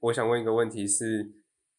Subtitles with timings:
[0.00, 1.30] 我想问一个问题是，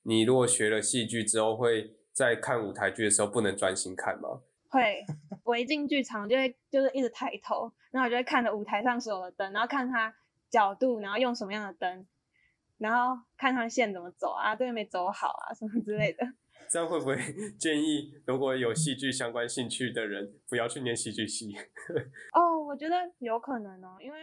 [0.04, 4.41] 你如果学了戏剧之后，会在看舞台剧的时候不能专心看吗？
[4.70, 5.04] 会，
[5.44, 10.13] 我一进剧场就会就是一直抬头，然后我就会看着舞台上所有的灯，然后看它
[10.52, 12.05] 角度，然后用什么样的灯，
[12.78, 16.26] 然后看它线怎么走啊，对没走好啊，什么之类的。
[16.70, 17.18] 这样会不会
[17.60, 21.54] 建议如果有戏剧相关兴趣的人不要去念戏剧系？
[22.34, 24.20] 哦，我觉得有可能哦，因为。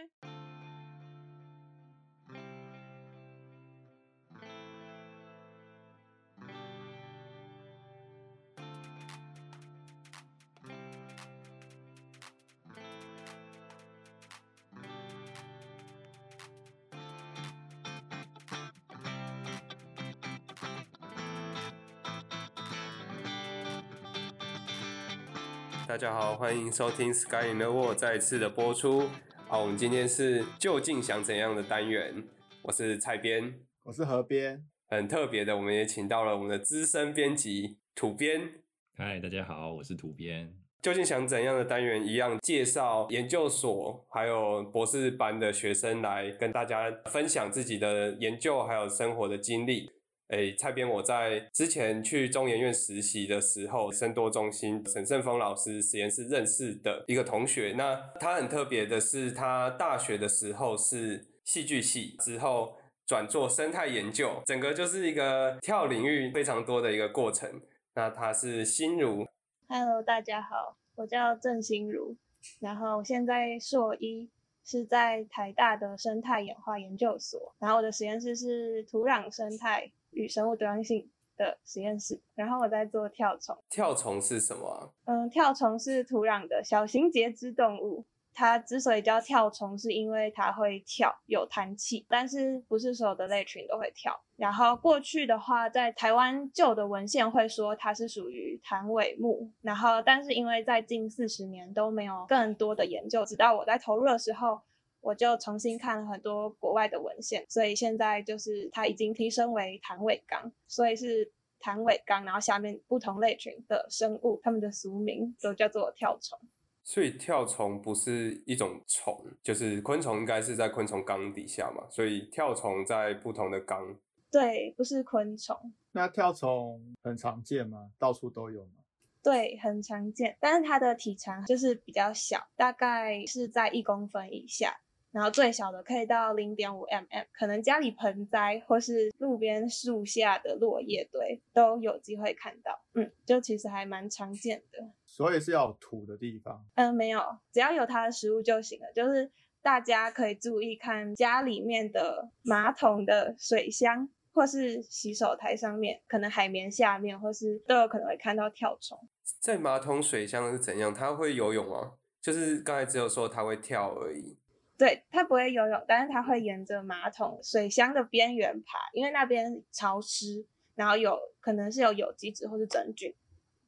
[25.89, 29.09] 大家好，欢迎收听《Sky in the World》再一次的播出。
[29.47, 32.23] 好，我们今天是究竟想怎样的单元？
[32.61, 34.63] 我是蔡编，我是何编。
[34.87, 38.61] 很特别的，我们也请到了我们的资深编辑土编。
[38.95, 40.53] 嗨，大家好，我是土编。
[40.79, 42.05] 究竟想怎样的单元？
[42.05, 49.89] 一样介绍研究所还有博士班的学生来跟大家分享自己的研究还有生活的经历。
[50.29, 57.73] 哎，蔡编，我在之前去中研院实习的时候，深多中心沈胜峰老师实验室认识的一个同学。
[57.75, 67.61] 那他很特别的是，他大学的时候是戏剧系，之后转做生态研究，整个就是一个跳领域非常多的一个过程。
[67.95, 69.25] 那他是心如
[69.67, 72.15] ，Hello，大家好，我叫郑心如，
[72.59, 74.29] 然后现在硕一。
[74.65, 83.57] 是在台大的生态演化研究所，然后我的实验室是土壤生态与生物多样性的实验室，然后我在做跳虫。
[83.69, 84.93] 跳虫是什么？
[85.05, 88.05] 嗯，跳虫是土壤的小型节肢动物。
[88.31, 94.17] 它之所以叫跳虫，是因为它会跳，有弹气，但是不是所有的类群都会跳。
[94.37, 104.61] 然后过去的话，在台湾旧的文献会说它是属于弹尾目，然后但是因为在近四十年都没有更多的研究，直到我在投入的时候，
[105.01, 116.39] 我就重新看了很多国外的文献，所以现在就是它已经提升为弹尾纲，所以是弹尾纲，然后下面不同类群的生物，它们的俗名都叫做跳虫。
[116.83, 121.85] 所以跳虫不是一种虫，就是昆虫应该是在昆虫纲底下嘛。
[121.89, 123.95] 所以跳虫在不同的纲。
[124.31, 125.55] 对，不是昆虫。
[125.91, 127.91] 那跳虫很常见吗？
[127.99, 128.83] 到处都有吗？
[129.21, 134.79] 对，很常见，但是它的体长就是比较小，大概是在一公分以下。
[135.11, 142.79] 然后最小的可以到零点五 mm，可能家里盆栽或是路边树下的落叶堆都有机会看到。
[142.93, 144.91] 嗯，就其实还蛮常见的。
[145.05, 146.63] 所以是要土的地方？
[146.75, 147.21] 嗯，没有，
[147.51, 148.85] 只要有它的食物就行了。
[148.93, 149.31] 就是
[149.61, 158.97] 大家可以注意看家里面的马桶的水箱，或是洗手台上面，可能海绵下面，或是都有可能会看到跳虫。
[159.39, 160.93] 在马桶水箱是怎样？
[160.93, 161.93] 它会游泳吗？
[162.21, 164.37] 就是刚才只有说它会跳而已。
[164.79, 173.13] 对，它不会游泳，但是它会沿着马桶水箱的边缘爬，因为那边潮湿，然后有可能是有有机质或是真菌，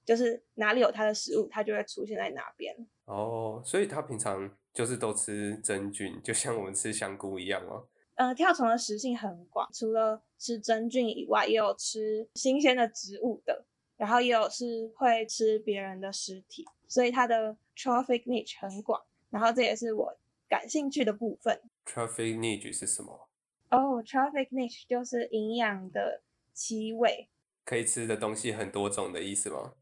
[0.05, 2.73] 就是哪里有它的食物，它就会出现在哪边。
[3.03, 7.85] 哦，所以它平常就是都吃真菌，就像我们吃香菇一样哦？
[8.15, 13.65] 呃，跳虫的食性很广，除了吃真菌以外，也有吃新鲜的植物的，
[13.97, 19.01] 然后也有是会吃别人的尸体，所以它的 trophic niche 很广。
[19.29, 20.17] 然后这也是我。
[20.51, 23.29] 感兴趣的部分，traffic niche 是什么？
[23.69, 27.29] 哦，traffic niche 就是营养的七味，
[27.63, 29.75] 可以吃的东西很多种的意思吗？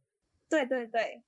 [0.47, 1.24] 对对对。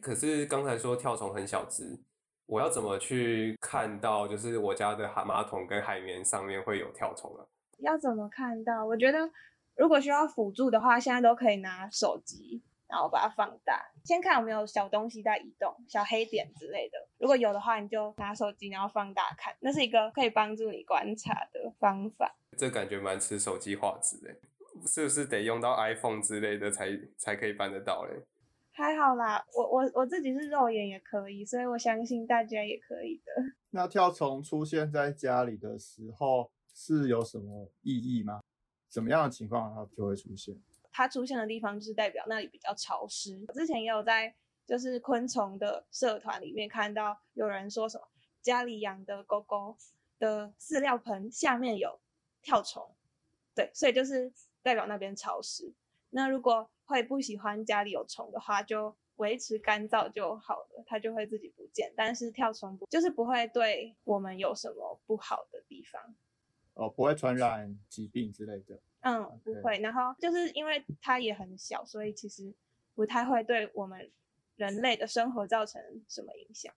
[0.00, 2.00] 可是刚才说跳虫很小只，
[2.46, 4.26] 我要怎么去看到？
[4.26, 7.44] 就是我家的海马桶跟海绵上面会有跳虫啊？
[7.80, 8.86] 要怎么看到？
[8.86, 9.30] 我觉得
[9.74, 12.62] 如果需要辅助的话，现在都可以拿手机。
[12.88, 16.98] 然后把它放大，先看有没有小东西在移动，小黑点之类的。
[17.18, 22.36] 如果有的话，你就拿手机然后放大看，那是一个可以帮助你观察的方法。
[22.56, 24.34] 这感觉蛮吃手机画质的，
[24.86, 26.88] 是不是得用到 iPhone 之类的才
[27.18, 28.24] 才可以办得到嘞？
[28.72, 33.42] 还好啦，我我我自己是肉眼也可以，所以我相信大家也可以的。
[33.70, 38.40] 那跳虫出现在家里的时候是有什么意义吗？
[38.88, 40.54] 怎么样的情况它就会出现？
[40.96, 43.38] 它出现的地方就是代表那里比较潮湿。
[43.52, 44.34] 之前也有在
[44.66, 48.08] 就是昆虫的社团里面看到有人说什么
[48.40, 49.76] 家里养的狗狗
[50.18, 52.00] 的饲料盆下面有
[52.40, 52.96] 跳虫，
[53.54, 54.32] 对，所以就是
[54.62, 55.74] 代表那边潮湿。
[56.08, 61.92] 那如果会不喜欢家里有虫的话，就维持干燥就好了，它就会自己不见。
[61.94, 66.16] 但是跳虫不就是不会对我们有什么不好的地方。
[66.72, 68.80] 哦，不会传染疾病之类的。
[69.06, 69.78] 嗯，不会。
[69.78, 72.52] 然后就是因为它也很小，所以其实
[72.94, 74.10] 不太会对我们
[74.56, 76.74] 人类的生活造成什么影响。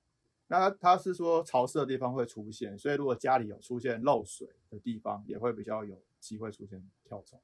[0.48, 7.42] 那它是说潮湿的地方会出现，所以如果家里有出现漏水的地方，也会比较有机会出现跳虫。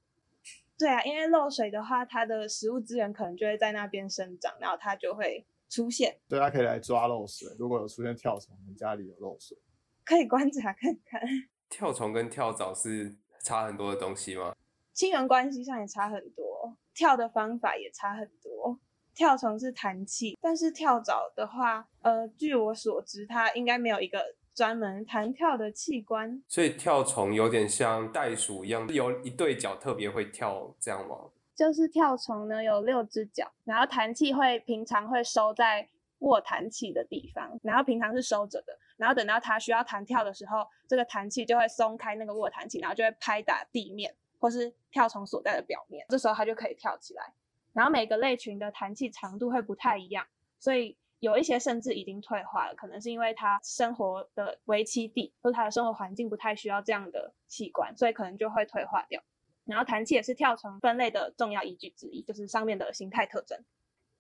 [0.78, 6.20] 对啊，因为漏水的话，它的食物资源可能就会在那边生长，然后它就会出现。
[6.28, 7.48] 对，它可以来抓漏水。
[7.58, 9.58] 如果有出现跳虫，你家里有漏水，
[10.04, 11.22] 可以观察看看，
[11.70, 14.56] 跳虫跟跳蚤是差很多的东西吗？
[14.96, 18.80] 亲缘关系上也差很多，跳的方法也差很多。
[19.14, 26.42] 跳虫是弹气，但是跳蚤的话，呃，据我所知，它应该没有一个专门弹跳的器官。
[26.48, 31.18] 所以跳虫有点像袋鼠一样，有一对脚特别会跳，这样吗？
[31.54, 35.88] 就是跳虫呢有六只脚，然后弹气会平常会收在
[36.20, 47.34] 握弹器的地方，然后平常是收着的，然后等到它需要弹跳的时候，这个弹气就会松开那个握弹器，然后就会拍打地面或是跳虫所在的表面，这时候它就可以跳起来。
[47.74, 50.26] 然后每个类群的弹气长度会不太一样，
[50.60, 59.22] 所以有一些甚至已经退化了，可能是因为它生活的为栖地或者它的生活环境不太需要这样的器官，所以可能就会退化掉。
[59.66, 63.60] 然后弹气也是跳虫分类的重要依据之一，就是上面的形态特征。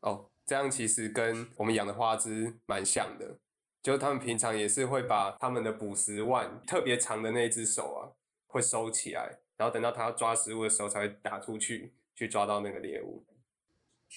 [0.01, 3.37] 哦，这样其实跟我们养的花枝蛮像的，
[3.81, 8.11] 就他们平常也是会把他们的捕食腕特别长的那只手啊，
[8.47, 13.23] 会收起来，然后等到它要抓食物的时候才会打出去，去抓到那个猎物。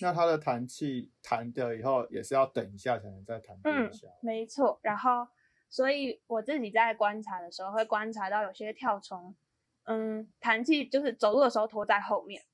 [0.00, 3.90] 那它的弹气弹掉以后也是要等一下才能再弹嗯。，
[4.20, 4.78] 没错。
[4.82, 5.26] 然后，
[5.68, 9.34] 所以我自己在观察的时候，会观察到有些跳虫，
[9.84, 12.44] 嗯，弹气就是走路的时候拖在后面，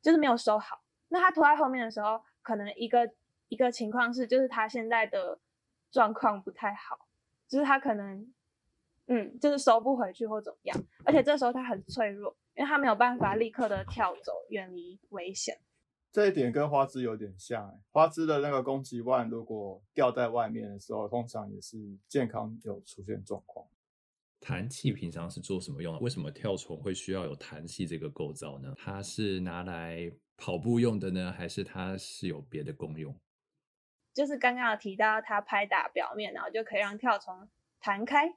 [0.00, 0.82] 就是没有收好。
[1.08, 3.12] 那它拖在后面的时候，可能一个
[3.48, 5.38] 一个情况是，就是它现在的
[5.90, 7.06] 状况不太好，
[7.46, 8.33] 就是它可能，
[9.06, 10.84] 嗯，就是收不回去或怎么样。
[11.04, 15.58] 而且这时候它很脆弱，因为它没有办法立刻的跳走，远离危险。
[16.10, 21.76] 这一点跟花枝有点像、欸，花枝的那个攻击腕如果掉在外面的时候，通常也是
[22.08, 23.66] 健康有出现状况。
[24.40, 25.98] 弹气平常是做什么用的？
[26.00, 28.72] 为什么跳虫会需要有弹气这个构造呢？
[28.76, 33.18] 它是拿来跑步用的呢，还是它是有别的功用？
[34.12, 37.48] 就是刚刚有提到它拍打表面，然后就可以让跳虫
[37.80, 38.36] 弹开。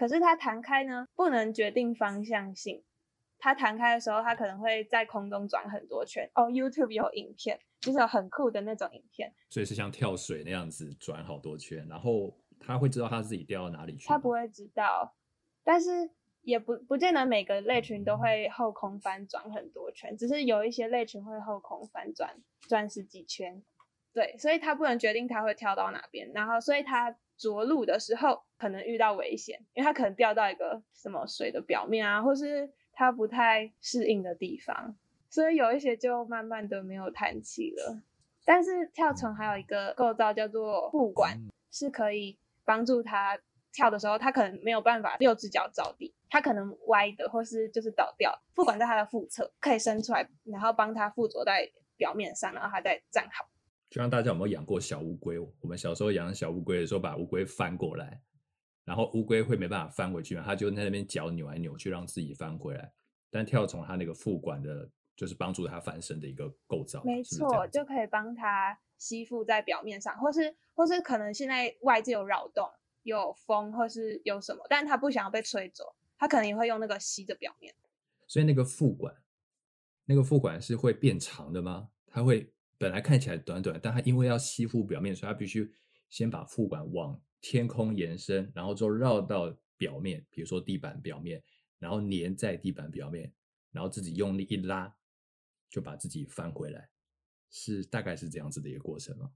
[0.00, 2.82] 可是它弹开呢，不能决定方向性。
[3.38, 6.26] 它弹开的时候，它可能会在空中转很多圈。
[6.34, 9.30] 哦，YouTube 有影片，就是有很酷的那种影片。
[9.50, 14.14] 所以是像跳水那样子转好多圈，然后它会知道它自己掉到哪里去吗。
[14.14, 15.14] 它不会知道，
[15.62, 16.10] 但是
[16.40, 23.62] 也不不见得每个类群都会后空翻转很多圈，只是有一些类群会后空翻转转十几圈。
[24.14, 34.94] 对，所以它不能决定它会跳到哪边，然后所以它着陆的时候可能遇到危险，因为它可能掉到一个什么水的表面啊，或是它不太适应的地方，
[35.30, 38.02] 所以有一些就慢慢的没有弹气了。
[38.44, 43.38] 但是跳虫还有一个构造叫做腹管，嗯是可以帮助它
[43.72, 48.36] 跳的时候，它可能没有办法六只脚着地，它可能歪的或是就是倒掉。
[48.54, 53.48] 腹管在它的腹侧可以伸出来，然后帮它附着在表面上，然后它再站好。
[53.90, 55.36] 就像大家有没有养过小乌龟？
[55.38, 58.22] 我们小时候养小乌龟的时候，把乌龟翻过来，
[58.84, 62.92] 然后乌龟会没办法翻回去嘛，它就在那边脚扭来扭去，让自己翻回来。
[63.30, 72.70] 但跳虫它那个腹管的，就是帮助它翻身的一个构造，没是是这错，就可以帮它吸附在表面上，或是或是可能现在外界有扰动、
[73.02, 77.74] 有风或是有什么，但是它不想要被吹走，它可能也会用那个吸着表面。
[78.28, 79.12] 所以那个腹管，
[80.04, 81.88] 那个腹管是会变长的吗？
[82.06, 85.70] 它会本来看起来短短，但它因为要吸附表面，所以它必须
[86.08, 91.42] 先把副管往天空延伸，然后就绕到表面，比如说地板表面，
[91.78, 93.30] 然后粘在地板表面，
[93.70, 94.96] 然后自己用力一拉，
[95.68, 96.88] 就把自己翻回来，
[97.50, 99.30] 是大概是这样子的一个过程吗？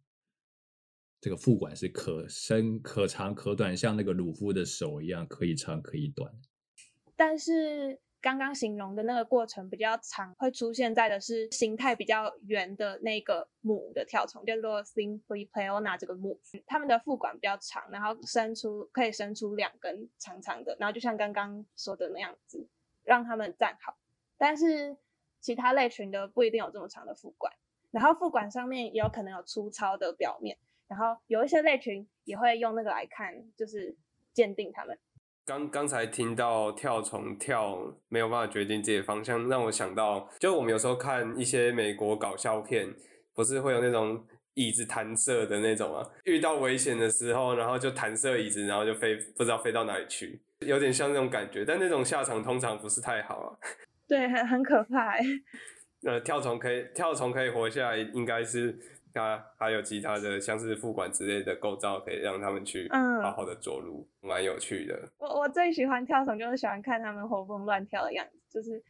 [1.21, 6.35] 这个腹管是可伸可长可短，像那个鲁夫的手一样，可以长可以短。
[7.15, 22.67] 但是刚刚形容的那个过程比较长，会出现在的是形态比较圆的那个母的跳虫，叫做 Symphypleona 这个母，它们的腹管比较长，然后伸出可以伸出两根长长的，然后就像刚刚说的那样子，
[23.03, 23.95] 让它们站好。
[24.39, 24.97] 但是
[25.41, 27.53] 其他类群的不一定有这么长的腹管，
[27.91, 30.57] 然后腹管上面也有可能有粗糙的表面，
[30.89, 33.95] 然后有一些类群也会用那个来看，就是
[34.33, 34.99] 鉴定它们。
[35.47, 37.77] 刚刚才听到跳虫跳
[38.09, 42.89] 没有办法决定自己的方向，让我想到，就我们有时候看一些美国搞笑片，
[43.35, 44.25] 不是会有那种
[44.55, 50.41] 椅子弹射的那种啊，遇到危险的时候，然后就弹射椅子，然后就飞，不知道飞到哪里去。
[50.61, 53.49] 有点像那种感觉，但那种下场通常不是太好啊。
[54.09, 55.21] 对，很很可怕哎。
[56.07, 58.79] 呃，跳虫可以跳虫可以活下来，应该是
[59.15, 62.91] 它还有其他的，像是副管之类的构造，可以让他们去
[63.23, 65.09] 好好的着陆，蛮有趣的。
[65.19, 68.83] 我我最喜欢跳虫，就是喜欢看他们活蹦乱跳的样子，就是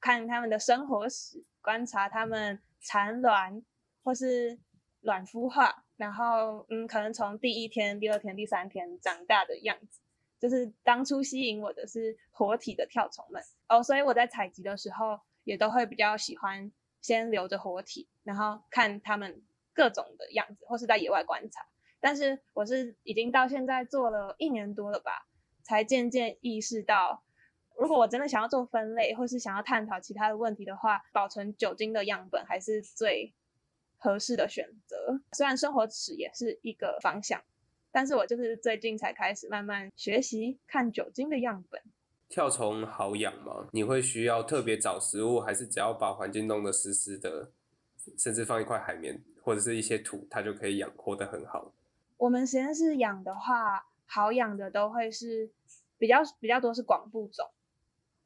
[0.00, 3.62] 看他们的生活史，观察他们产卵
[4.04, 4.58] 或是
[5.00, 10.00] 卵孵化，然后嗯，可能从第一天、第二天、第三天长大的样子。
[10.38, 19.40] 就是当初吸引我的是活体的跳虫们哦，所以我在采集的时候也都会比较喜欢先留着活体，然后看他们
[19.74, 21.66] 各种的样子，或是在野外观察。
[22.00, 25.26] 但是我是已经到现在做了一年多了吧，
[25.62, 27.22] 才渐渐意识到，
[27.76, 33.32] 如果我真的想要做分类，或是想要探讨其他的问题的话，保存酒精的样本还是最
[33.98, 35.20] 合适的选择。
[35.32, 37.42] 虽然生活史也是一个方向。
[37.94, 41.78] 但是我就是最近才开始慢慢学习看酒精的样本。
[42.30, 43.68] 跳虫好养吗？
[43.70, 47.52] 你会需要特别找食物，还是只要把环境弄得湿湿的，
[48.16, 51.72] 甚至放一块海绵或者是一些土，它就可以养活得很好？
[52.16, 55.50] 我们实验室养的话，好养的都会是
[55.98, 57.50] 比较比较多是广布种，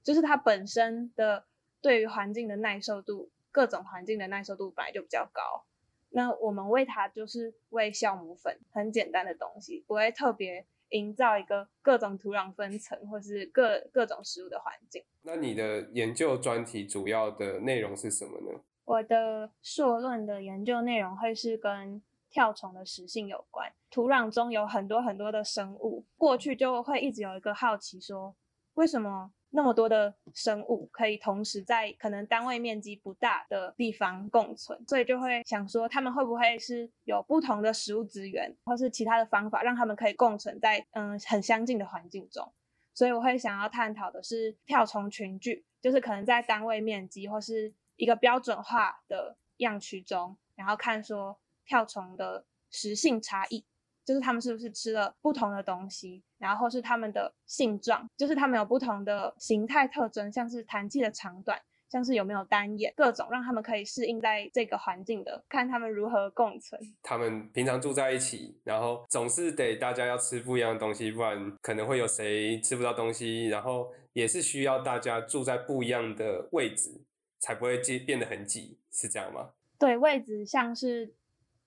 [0.02, 1.44] 就是它本身的
[1.80, 5.64] 对于环境的耐受度，各种环境的耐受度本来就比较高。
[6.10, 15.02] 那我们喂它就是喂酵母粉，很简单的东西，不会特别营造一个各种土壤分层或是各各种食物的环境。
[15.22, 18.60] 那你的研究专题主要的内容是什么呢？
[18.86, 22.00] 我的硕论的研究内容会是跟
[22.30, 23.70] 跳虫的食性有关。
[23.90, 28.34] 土壤中有很多很多的生物，过去就会一直有一个好奇说，
[28.74, 29.32] 为什么？
[29.50, 42.52] 那么多的生物可以同时在可能单位面积不大的地方共存，所以就会想说，他们会不会是有不同的食物资源，或是其他的方法，让他们可以共存在嗯很相近的环境中？
[42.92, 53.64] 所以我会想要探讨的是跳虫群聚，就是可能在单位面积或是一个标准化的样区中，然后看说跳虫的食性差异。
[54.04, 61.60] 就是他们是不是吃了不同的东西，然后是他们的性状，就是他们有不同的形态特征，像是弹气的长短，
[61.90, 66.80] 像是有没有单眼，各种让他们可以适应在这个环境的，看他们如何共存。
[67.02, 73.48] 他们平常住在一起，然后总是得大家要吃不一样的东西，不然可能会有谁吃不到东西。
[73.48, 77.00] 然后也是需要大家住在不一样的位置，
[77.46, 79.50] 才不会变变得很挤，是这样吗？
[79.78, 81.14] 对，位置像是。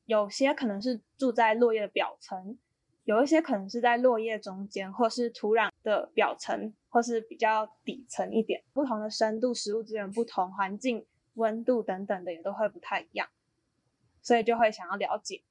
[0.06, 2.58] 有些可能是住在落叶的表层，
[3.04, 8.64] 有一些可能是在落叶中间，或是土壤的表层，或是比较底层一点。
[8.74, 11.06] 不同的深度，食物资源不同，环境
[11.36, 13.30] 温度等等的也都会不太一样，
[14.24, 15.44] 所以就会想要了解。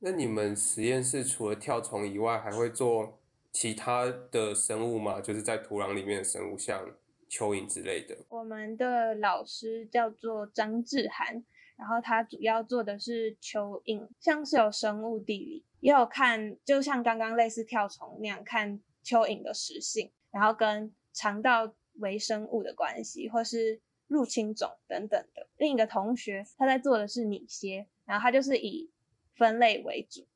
[0.00, 3.20] 那你们实验室除了跳虫以外，还会做
[3.52, 5.20] 其他的生物吗？
[5.20, 6.84] 就是在土壤里面的生物，像
[7.30, 8.18] 蚯蚓之类的。
[8.28, 11.42] 我们的老师叫做张志涵。
[11.76, 25.46] 然后他主要做的是蚯蚓，像是有生物地理，也有看，就像刚刚类似跳虫那样看蚯蚓的食性，然后跟肠道微生物的关系，或是入侵种等等的。
[25.56, 28.90] 另一个同学他在做的是拟蝎，然后他就是以
[29.34, 30.26] 分类为主。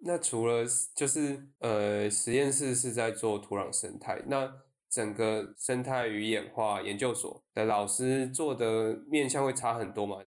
[0.00, 4.60] 那除了就是呃实验室是在做土壤生态，那
[4.96, 10.24] 整个生态与演化研究所的老师做的面向会差很多吗？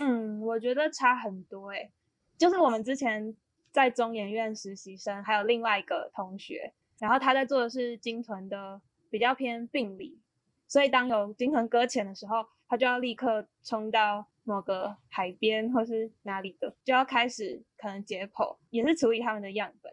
[0.00, 1.92] 嗯，我觉得差很多诶，
[2.38, 3.36] 就是我们之前
[3.70, 10.18] 在中研院实习生，还有另外一个同学，然后他在做的是鲸豚的比较偏病理，
[10.66, 19.92] 所以当有鲸豚搁浅的时候，他就要立刻冲到某个海边或是哪里的，就要开始可能解剖，也是处理他们的样本，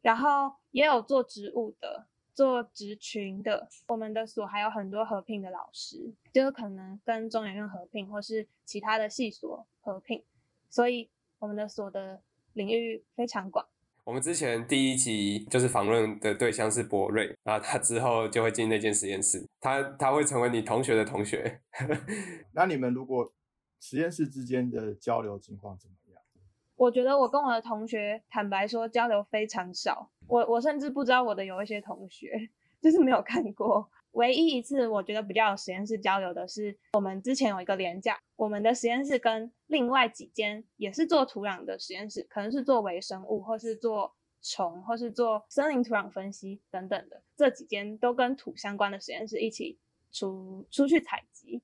[0.00, 2.06] 然后也有做植物的。
[2.36, 10.22] 做职群的，我们的所还有很多合聘的老师，就是可能跟中研院合聘，或是其他的系所合聘，
[10.68, 12.20] 所以我们的所的
[12.52, 13.66] 领域非常广。
[14.04, 21.62] 我们之前第一集就是访问的对象是博瑞，然后他之后就会进那间实验室，他他会成为你同学的同学。
[22.52, 23.32] 那你们如果
[23.80, 25.96] 实验室之间的交流情况怎么？
[26.76, 30.10] 我觉得我跟我的同学，坦白说交流非常少。
[30.28, 33.90] 我我甚至不知道我的有一些同学，就是没有看过。
[34.12, 49.78] 唯一一次我觉得比较有实验室交流的是，我们之前有一个连假，我们的实验室跟另外几间也是做土壤的实验室，可能是做微生物，或是做虫，或是做森林土壤分析等等的，这几间都跟土相关的实验室一起
[50.10, 51.60] 出出去采集。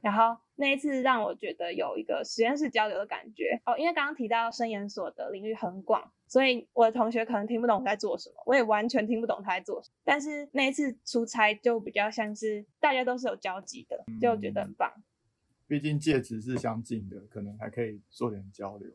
[0.00, 9.94] 然后那一次让我觉得有一个实验室交流的感觉哦，因为刚刚提到生研所的领域很广，所以我的同学可能听不懂我在做什么，我也完全听不懂他在做什么。
[10.02, 14.92] 但是那一次出差就比较像是大家都是有交集的，就觉得很棒。
[15.68, 18.90] 毕竟介质是相近的，可能还可以做点交流。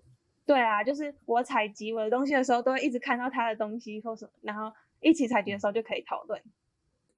[0.45, 6.41] 对啊，就是我采集我的东西的时候，都会一直看到他的东西或什么，然后一起采集的时候就可以讨论。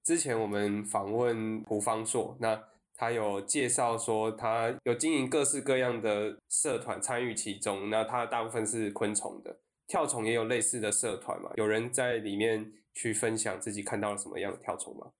[0.03, 2.63] 之前我们访问胡方硕，那。
[2.97, 7.89] 他有介绍说，他有经营各式各样的社团，参与其中。
[7.89, 11.51] 那他大部分是昆虫的，跳虫也有类似的社团嘛？
[11.55, 15.11] 有人在里面去分享自己看到了什么样的跳虫吗？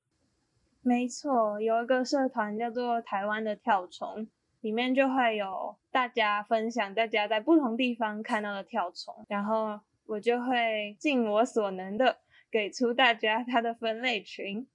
[0.82, 4.27] 没错，有一个社团叫做台湾的跳虫，
[4.62, 14.65] 里面就会有大家分享大家在不同地方看到的跳虫，然后我就会尽我所能的给出大家它的分类群，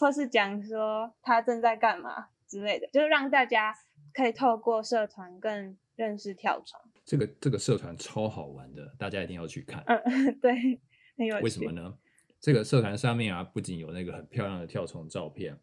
[0.00, 2.30] 或是讲说它正在干嘛。
[2.48, 3.74] 之类的，就是让大家
[4.12, 6.80] 可以透过社团更认识跳虫。
[7.04, 9.82] 这个这个社团超好玩的，大家一定要去看。
[9.86, 10.52] 嗯， 对，
[11.16, 11.42] 很有趣。
[11.44, 11.98] 为什么呢？
[12.40, 15.58] 这个社团上面啊，不仅有那个很漂亮的跳虫照片，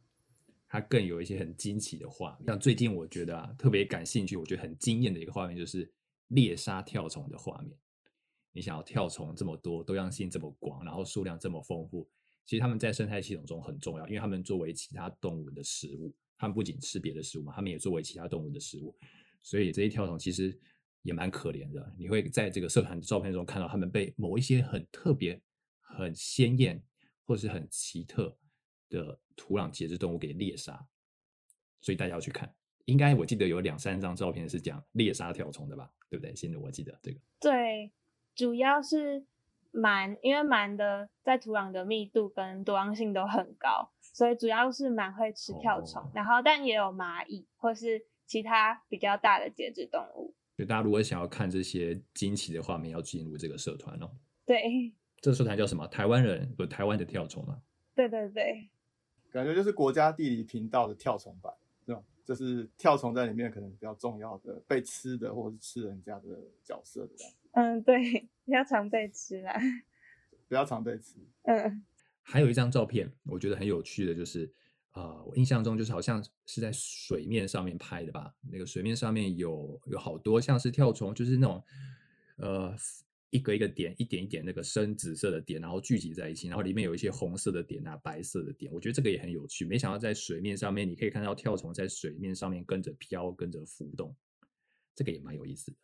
[0.67, 2.47] 它更有一些很惊奇的画面。
[2.47, 5.89] 像最近我觉得啊，特别感兴趣，我觉得很惊艳的一个画面，就是
[6.29, 7.77] 猎杀跳虫的画面。
[8.51, 12.09] 你想要跳虫这么多，多样性这么广，然后数量这么丰富，
[12.45, 16.13] 其实它们在生态系统中很重要，因为它们作为其他动物的食物。
[16.37, 18.95] 他们不仅吃别的食物嘛，他们也作为其他动物的食物，
[19.41, 20.57] 所以这些跳虫其实
[21.01, 21.93] 也蛮可怜的。
[21.97, 25.41] 你会在这个社团的照片中看到他们被某一些很特别、
[25.81, 26.83] 很鲜艳
[27.23, 28.37] 或是很奇特
[28.89, 30.85] 的土壤节肢动物给猎杀，
[31.81, 32.53] 所以大家要去看。
[32.85, 35.91] 应该我记得有两三张照片是讲猎杀跳虫的吧？
[36.09, 36.35] 对不对？
[36.35, 37.19] 现在我记得这个。
[37.39, 37.91] 对，
[38.35, 39.25] 主要是
[39.75, 43.91] 螨，因为螨的在土壤的密度跟多样性都很高。
[44.01, 50.33] 所以主要是蛮会吃跳虫，然后但也有蚂蚁或是其他比较大的节肢动物。
[50.55, 54.09] 所以大家如果想要看这些惊奇的画面，要进入这个社团哦。
[54.45, 55.85] 对， 这个社团叫什么？
[55.87, 56.65] 台湾人不？
[56.65, 57.59] 台湾的跳虫啊？
[57.93, 58.69] 对对对，
[59.31, 61.53] 感觉就是国家地理频道的跳虫版，
[61.85, 62.01] 是吧？
[62.23, 67.44] 就是跳虫在里面可能比较重要的被吃的或者是吃人家的角色的样子。
[67.55, 67.97] 嗯，对，
[68.45, 69.59] 比较常被吃啦。
[70.47, 71.15] 比较常被吃。
[71.43, 71.83] 嗯。
[72.21, 74.51] 还有一张照片，我觉得很有趣的，就是
[74.91, 78.33] 啊，我印象中就是好像是在水面上面拍的吧。
[78.51, 81.63] 那个水面上面有有好多像是跳虫，就是那种
[82.37, 82.75] 呃
[83.29, 88.71] 一个一个点，一点一点那个深紫色的点，然后聚集在一起，然后里面有一些红色的点啊，白色的点。
[88.73, 89.63] 我觉得这个也很有趣。
[89.63, 94.15] 没想到在水面上面，你可以看到跳虫在水面上面跟着飘，跟着浮动，
[94.95, 95.77] 这个也蛮有意思的。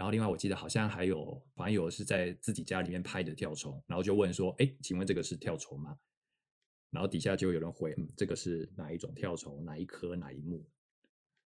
[0.00, 5.94] 然后另外我记得好像还有网友是在自己家里面拍的跳虫，然后就问说：“哎，请问这个是跳虫吗？”
[6.88, 9.62] 然后底下就有人回：“嗯，这个是哪一种跳虫？
[9.62, 10.16] 哪一颗？
[10.16, 10.64] 哪一目？”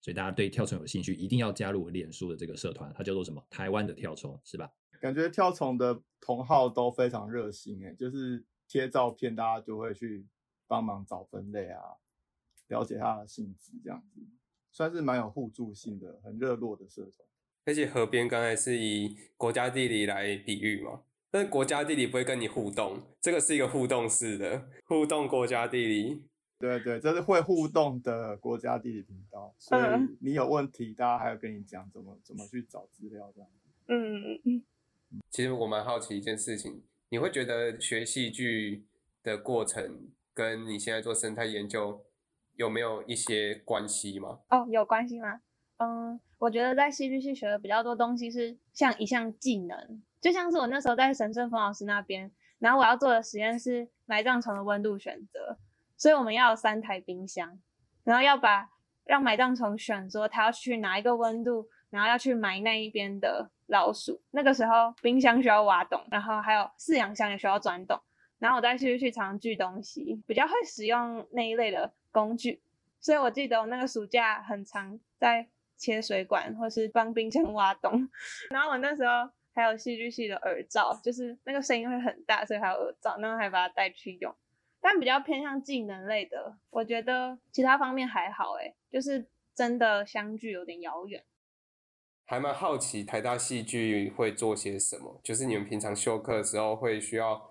[0.03, 3.43] 所以大家对跳虫有兴趣，一定要加入脸书的这个社团，它叫做什么？
[3.49, 4.71] 台湾的跳虫是吧？
[5.01, 10.27] 感觉跳虫的同号都非常热心，哎，就是贴照片，大家就会去
[10.67, 11.81] 帮忙找分类啊，
[12.69, 14.21] 了解它的性质，这样子
[14.71, 17.27] 算是蛮有互助性的，很热络的社团。
[17.65, 26.23] 而且河边刚才是以国家地理来比喻嘛，但是国家地理不会跟你互动，这个是一个互动式的互动国家地理。
[26.57, 29.83] 对对，这是会互动的国家地理频道，所以
[30.21, 33.51] 你有问题，大家还要跟你讲怎么怎么去找资料这样。
[33.89, 34.63] 嗯嗯嗯。
[35.31, 38.85] 其实我蛮好奇一件事情，你会觉得学戏剧
[39.23, 42.05] 的过程跟你现在做生态研究
[42.57, 44.41] 有没有一些关系吗？
[44.49, 45.41] 哦，有关系吗？
[45.79, 55.59] 嗯，我觉得在戏剧系学的比较多东西是像一项技能，就像是我那时候在沈胜峰老师那边，然后我要做的实验是埋葬虫的温度选择，
[55.97, 57.59] 所以我们要有三台冰箱，
[58.05, 58.71] 然后要把
[59.05, 64.23] 让埋葬虫选说它要去哪一个温度，然后要去埋那一边的老鼠。
[64.31, 68.01] 那个时候冰箱需要挖洞，然后还有饲养箱也需要钻洞，
[68.39, 72.63] 然后我在戏剧系常锯东西，比较会使用那一类的工具，
[73.01, 75.49] 所以我记得我那个暑假很长在。
[75.85, 78.09] 切水管或是帮冰箱挖洞，
[78.49, 84.35] 然后我那时候还有戏剧系的耳罩，就是那个声音会很大，所以还有耳罩，然后还把它带去用。
[84.81, 91.23] 但比较偏向技能类的，我觉得其他方面还好，诶就是真的相距有点遥远。
[92.25, 97.51] 还蛮好奇台大戏剧会做些什么，就是你们平常休课的时候会需要。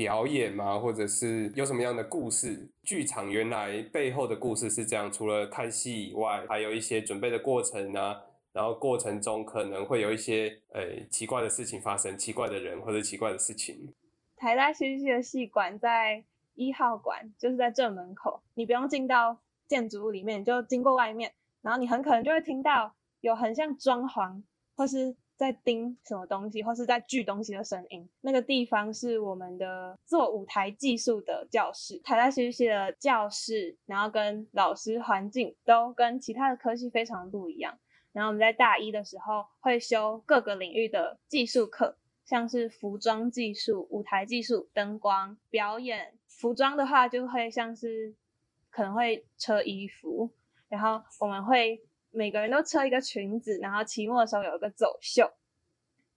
[0.00, 0.78] 表演吗？
[0.78, 2.66] 或者是有什么样的故事？
[2.82, 5.12] 剧场原来背后的故事是这样。
[5.12, 8.16] 除了看戏以外，还有一些准备的过程啊。
[8.54, 13.92] 然后过程中可能会有一些呃奇怪的事情发生，奇怪的人或者奇怪的事情。
[14.36, 18.40] 台大戏剧系的戏馆在一号馆，就是在正门口。
[18.54, 19.36] 你不用进到
[19.68, 24.42] 建筑物里面，就经过外面，然后你很可能就会听到有很像装潢
[24.74, 28.06] 或是在钉什么东西，或是在锯东西的声音。
[28.20, 37.78] 那个地方是我们的做舞台技术的教室，台大学习的教室，然后跟老师环境都跟其他的科系非常不一样。
[38.12, 46.18] 然后我们在大一的时候会修各个领域的技术课，像是服装技术、舞台技术、灯光、表演。
[46.28, 48.14] 服装的话就会像是
[48.68, 50.30] 可能会车衣服，
[50.68, 55.30] 然后我们会每个人都车一个裙子，然后期末的时候有一个走秀。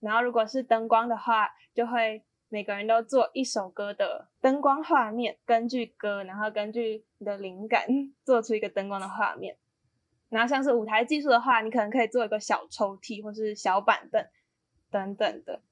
[0.00, 7.86] 然后如果是灯光的话，就会每个人都做一首歌的灯光画面，根据歌，然后根据你的灵感
[8.22, 9.56] 做出一个灯光的画面。
[10.28, 14.26] 然后像是舞台技术的话，你可能可以做一个小抽屉或是小板凳
[14.90, 15.62] 等等的。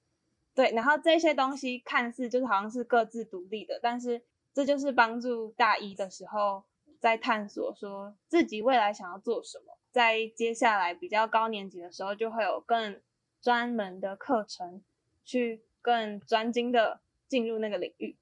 [0.55, 4.23] 对，然后这些东西看似就是好像是各自独立的，但是
[4.55, 6.63] 这就是帮助大一的时候
[7.01, 13.01] 在探索说自己未来想要做什么，在接下来比较高年级的时候就会有更
[13.41, 14.83] 专门的课程，
[15.25, 18.17] 去更专精的进入那个领域。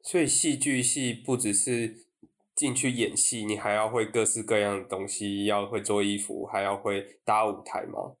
[0.00, 2.06] 所以戏剧系不只是
[2.54, 8.16] 进去演戏，你还要会各式各样的东西，要会做衣服，还要会搭舞台吗？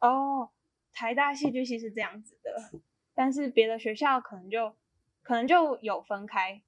[0.00, 0.50] 哦，
[0.92, 2.80] 台大戏剧系是这样子的，
[3.14, 4.74] 但是别的学校可能就。
[5.20, 6.62] 可能就有分开。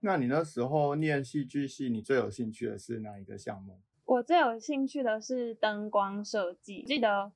[0.00, 3.78] 那你那时候念戏剧系，你最有兴趣的是哪一个项目？
[4.10, 6.82] 我最有兴趣的是灯光设计。
[6.82, 7.30] 记得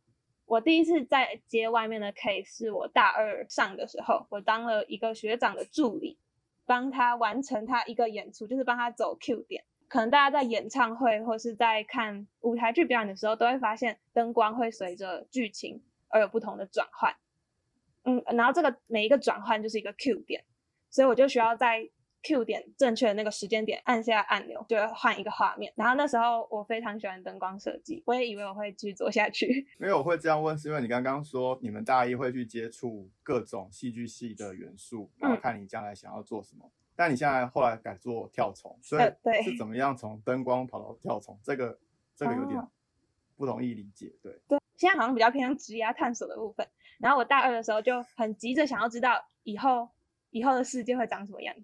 [0.45, 6.19] 我第一次在接外面的 case 是我大二上的时候，我当了一个学长的助理，
[6.67, 9.63] 帮他完成他一个演出，就是帮他走 Q 点。
[9.87, 17.15] 可能大家在演唱会或是在看舞台剧表演的时候，都会发现灯光会随着剧情而有不同的转换。
[18.03, 20.43] 嗯，然后这个每一个转换就是一个 Q 点。
[20.91, 21.89] 所以我就需要在
[22.25, 25.73] Q 点正确的那个时间点按下按钮，就会换一个画面。
[25.77, 29.67] 然后那时候我非常喜欢灯光设计，我也以为我会继续做下去。
[29.79, 36.69] 因为我会这样问，是因为你刚刚说你们大一会去接触各种戏剧系的元素，然后看你将来想要做什么。
[36.97, 39.05] 但你现在后来改做跳虫，所以
[39.43, 41.39] 是怎么样从灯光跑到跳虫？
[41.43, 41.79] 这个
[42.17, 42.59] 这个有点
[43.37, 44.15] 不容易理解。
[44.23, 46.67] 对对，现在好像比较偏向职业探索的部分。
[46.99, 49.91] 然后我大二的时候就很急着想要知道以后。
[50.31, 51.63] 以后的世界会长什么样子？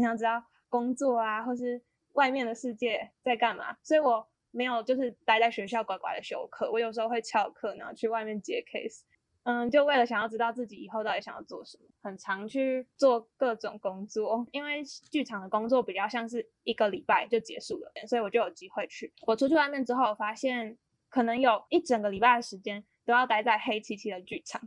[0.00, 1.80] 很想知道工作啊，或是
[2.14, 3.76] 外面的世界在干嘛。
[3.82, 9.02] 所以我没有就是待在学校乖乖的修课，我有时候会翘课，然后去外面接 case。
[9.42, 14.46] 嗯，就为了想要知道自己以后到底想要做什么，很常去做各种工作。
[14.52, 19.12] 因为剧场的工作比较像是一个礼拜就结束了，所以我就有机会去。
[19.26, 20.76] 我出去外面之后，发现
[21.08, 24.60] 可能有一整个礼拜的时间都要待在黑漆漆的剧场。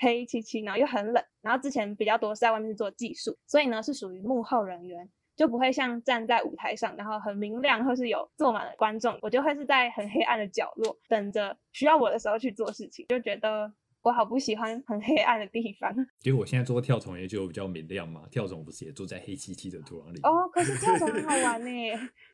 [0.00, 13.70] 黑漆漆，然后又很冷，然后之前比较多是在外面做技术，所以呢是属于幕后人员，就不会像站在舞台上，然后很明亮或是有坐满了观众，我就会是在很黑暗的角落等着需要我的时候去做事情，就觉得
[14.02, 15.94] 我好不喜欢很黑暗的地方。
[16.20, 20.20] 结果我现在做跳虫也就比较明亮嘛，跳虫不是也住在黑漆漆的土壤里？
[20.22, 21.70] 哦，可是跳虫很好玩呢，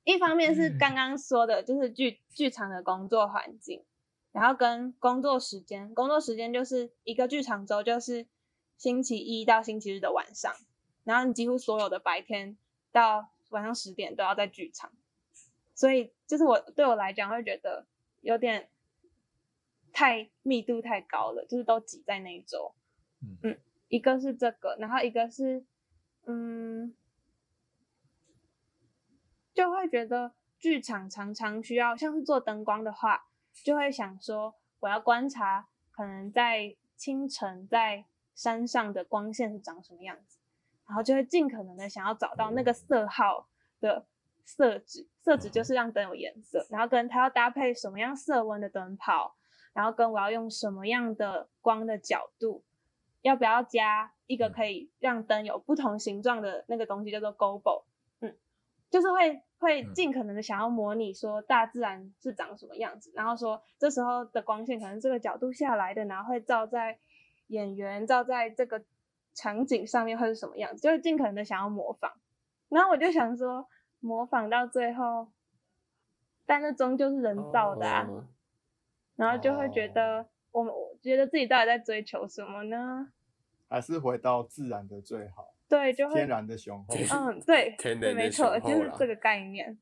[0.04, 3.82] 一方面是刚刚说的，就是剧剧场的工作环境。
[4.36, 8.26] 然后跟工作时间，工作时间就是一个剧场周，就是
[8.76, 10.54] 星期一到星期日的晚上，
[11.04, 12.58] 然后你几乎所有的白天
[12.92, 14.92] 到晚上十点都要在剧场，
[15.74, 17.86] 所以就是我对我来讲会觉得
[18.20, 18.68] 有点
[19.90, 22.74] 太密度太高了，就是都挤在那一周。
[23.42, 25.64] 嗯，一个是这个，然后一个是
[26.26, 26.94] 嗯，
[29.54, 33.28] 就会觉得剧场常常需要像是做灯光的话。
[33.62, 40.38] 就会想说，我要观察可能在清晨在山上的光线是长什么样子，
[40.86, 43.48] 然后就会尽可能的想要找到那个色号
[43.80, 44.06] 的
[44.44, 49.34] 色纸，色纸就是让灯有颜色，然后跟它要搭配什么样色温的灯泡，
[49.72, 52.62] 然后跟我要用什么样的光的角度，
[53.22, 57.84] 要不要加一个可以让灯有不同形状的那个东西叫做 gobo，
[58.90, 59.42] 就是会。
[59.58, 66.98] 会尽可能的想要模拟说大自然是长什么样子，然后说这时候的光线可能这个角度下来的，然后会照在
[67.46, 68.84] 演员照在这个
[69.32, 72.12] 场景上面会是什么样子，就是尽可能的想要模仿。
[72.68, 73.66] 然后我就想说，
[74.00, 75.32] 模仿到最后，
[76.44, 78.06] 但那终究是人造的啊。
[79.16, 83.10] 然后就会觉得，我们我觉得自己到底在追求什么呢？
[83.70, 85.55] 还是回到自然的最好。
[85.68, 86.94] 对，就会天然的雄厚。
[86.94, 89.78] 嗯，对，天对，没错，就是这个概念。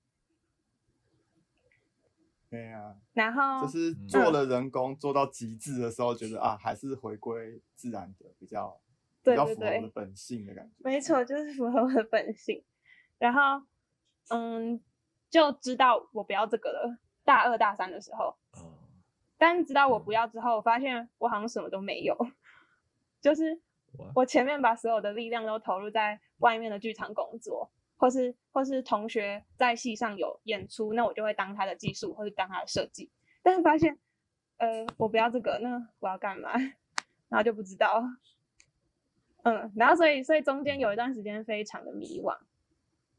[2.49, 2.97] 对啊。
[3.13, 8.81] 然后就是做了人工做到极致的时候，觉得啊，还是回归自然的比较
[9.23, 10.73] 比较符合我的本性的感觉。
[10.79, 12.65] 没错，就是符合我的本性。
[13.19, 13.67] 然后，
[14.29, 14.81] 嗯，
[15.31, 16.99] 就知道我不要这个了。
[17.25, 18.77] 大二大三的时候，哦，
[19.39, 22.15] 但是知道我不要之后，我发现我好像什么都没有，
[23.23, 23.61] 就是哇
[24.15, 33.11] 我前面把所有的力量都投入在外面的剧场工作，或是或是同学在戏上有演出，那我就会当他的技术或是当他的设计，
[33.43, 33.99] 但是发现，
[34.59, 36.53] 呃，我不要这个，那我要干嘛？
[37.29, 38.05] 然后就不知道，
[39.43, 42.37] 嗯，然后所以所以中间有一段时间非常的迷惘，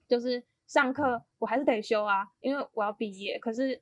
[0.08, 3.82] 就是上课我还是得修啊，因为我要毕业，可是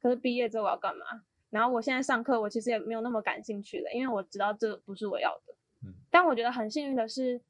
[0.00, 1.04] 可是毕业之后我要干嘛？
[1.50, 5.55] 然后我现在上课，我其实也没有那么感兴趣了，因为我知道这不是我要的。
[6.10, 7.40] 但我觉得很幸运的是，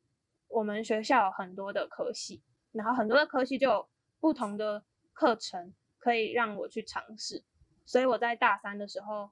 [0.48, 3.88] 我们学校有很多的科系，然后很多的科系就有
[4.20, 7.42] 不同的课程可以让我去尝试。
[7.84, 9.30] 所以我在大三的时候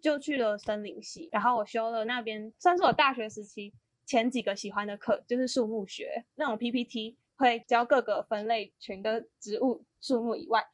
[0.00, 3.72] 就去了森林系，然后我修了那边算是我大学时期
[4.06, 10.68] 前几个喜欢的课，就是树木学那种 PPT 会教各个分类群的植物树木以外，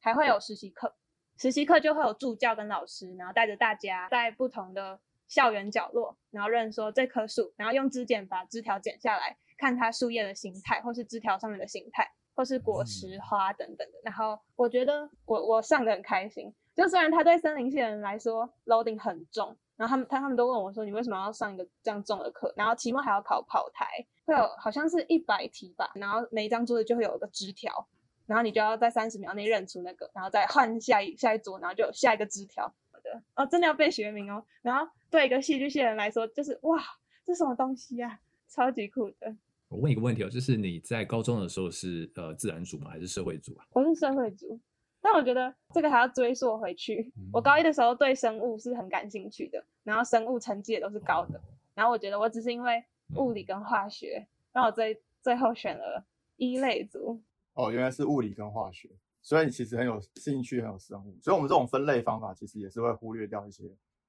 [0.00, 0.94] 还会有实习课。
[1.38, 13.98] 实习课就会有助教跟老师，然后带着大家在不同的校园角落，然后认说这棵树，然后用枝剪把枝条剪下来，看它树叶的形态，或是枝条上面的形态，或是果实、花等等的。
[14.04, 22.52] 然后我觉得我我上的很开心，就虽然它对森林系的人来说 loading 很重，然后他们他他们都问我说你为什么要上一个这样重的课？
[22.56, 23.86] 然后期末还要考跑台，
[24.24, 27.88] 会有好像是一百题吧，然后每一张桌子就会有一个枝条。
[28.26, 32.66] 然后你就要在三十秒内认出那个，然后再换下一下一桌，然后就有下一个枝条
[33.04, 34.44] 的哦，真的要背学名哦。
[34.62, 36.82] 然后对一个戏剧系人来说，就是哇，
[37.24, 39.34] 这什么东西呀、超级酷的。
[39.68, 42.90] 我问一个问题哦，就是你在高中的时候是呃自然组吗？
[42.90, 43.66] 还是社会组啊？
[43.70, 44.60] 我是社会组，
[45.00, 47.12] 但我觉得这个还要追溯回去。
[47.32, 51.40] 我高一的时候对生物是很感兴趣的，然后生物成绩也都是高的。
[51.74, 52.84] 然后我觉得我只是因为
[53.16, 56.04] 物理跟化学，让我最最后选了
[56.36, 57.20] 一类组。
[57.54, 58.88] 哦，原来是物理跟化学，
[59.20, 63.64] 所以你其实很有兴趣，很有生物，所以我们这种分类方法其实也是会忽略掉一些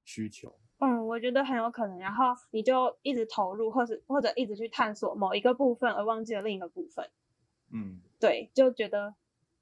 [0.07, 0.57] 需求。
[0.79, 1.99] 嗯，我觉得很有可能。
[1.99, 7.09] 然后你就一直投入，或者或者一直去探索某一个部分，而忘记了另一个部分。
[7.71, 9.13] 嗯，对，就觉得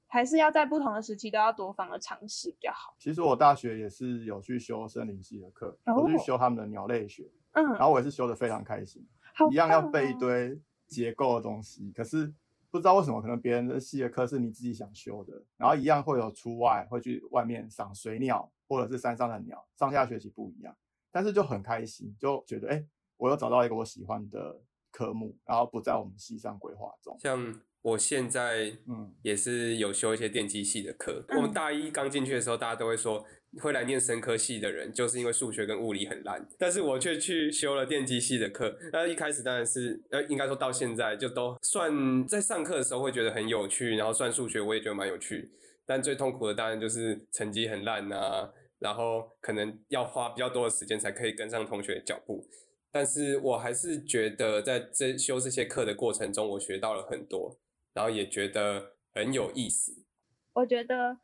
[0.06, 2.94] 还是要在不同的时期都要多方的尝试比较好。
[2.98, 9.04] 其实我大学也是有去修森林系的课，我去哦修他们的鸟类学，嗯，然后我也是修的非常开心，
[9.34, 12.32] 好一样要背一堆结构的东西，可是
[12.70, 20.76] 不知道为什么，可能别人的系的课是你自己想修的，然后一样会有出外，会去外面赏水鸟或者是山上的鸟，上下学期不一样，
[21.10, 27.16] 但是就很开心，就觉得哎、诶我又找到一个我喜欢的科目，然后不在我们系上规划中。
[27.20, 31.24] 像我现在嗯也是有修一些电机系的课。
[31.28, 33.24] 我们嗯大一刚进去的时候，大家都会说，
[33.60, 36.44] 会来念生科系的人，就是因为数学跟物理很烂。
[36.58, 38.76] 但是我却去修了电机系的课。
[38.92, 45.52] 那一开始当然是，呃，应该说到现在就都算在上课的时候会觉得很有趣，然后算数学我也觉得蛮有趣。
[45.86, 52.46] 但最痛苦的当然就是成绩很烂啊，然后可能要花比较多的时间才可以跟上同学的脚步。
[52.90, 57.56] 但是我还是觉得在这修这些课的过程中，我学到了很多，
[57.92, 60.02] 然后也觉得很有意思。
[60.54, 61.18] 我觉得